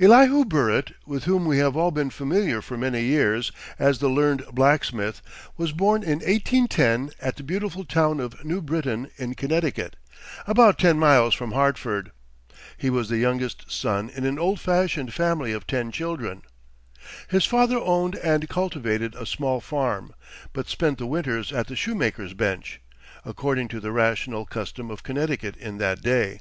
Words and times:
Elihu 0.00 0.46
Burritt, 0.46 0.94
with 1.04 1.24
whom 1.24 1.44
we 1.44 1.58
have 1.58 1.76
all 1.76 1.90
been 1.90 2.08
familiar 2.08 2.62
for 2.62 2.78
many 2.78 3.02
years 3.02 3.52
as 3.78 3.98
the 3.98 4.08
Learned 4.08 4.42
Blacksmith, 4.50 5.20
was 5.58 5.72
born 5.72 6.02
in 6.02 6.20
1810 6.20 7.10
at 7.20 7.36
the 7.36 7.42
beautiful 7.42 7.84
town 7.84 8.18
of 8.18 8.42
New 8.42 8.62
Britain, 8.62 9.10
in 9.18 9.34
Connecticut, 9.34 9.96
about 10.46 10.78
ten 10.78 10.98
miles 10.98 11.34
from 11.34 11.52
Hartford. 11.52 12.10
He 12.78 12.88
was 12.88 13.10
the 13.10 13.18
youngest 13.18 13.70
son 13.70 14.08
in 14.08 14.24
an 14.24 14.38
old 14.38 14.60
fashioned 14.60 15.12
family 15.12 15.52
of 15.52 15.66
ten 15.66 15.92
children. 15.92 16.40
His 17.28 17.44
father 17.44 17.76
owned 17.76 18.14
and 18.14 18.48
cultivated 18.48 19.14
a 19.14 19.26
small 19.26 19.60
farm; 19.60 20.14
but 20.54 20.68
spent 20.68 20.96
the 20.96 21.04
winters 21.06 21.52
at 21.52 21.66
the 21.66 21.76
shoemaker's 21.76 22.32
bench, 22.32 22.80
according 23.26 23.68
to 23.68 23.80
the 23.80 23.92
rational 23.92 24.46
custom 24.46 24.90
of 24.90 25.02
Connecticut 25.02 25.54
in 25.54 25.76
that 25.76 26.00
day. 26.00 26.40